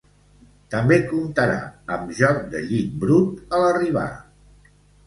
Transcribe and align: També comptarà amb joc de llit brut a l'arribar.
També 0.75 0.97
comptarà 1.11 1.59
amb 1.99 2.17
joc 2.23 2.43
de 2.57 2.65
llit 2.73 2.99
brut 3.05 3.57
a 3.57 3.63
l'arribar. 3.67 4.13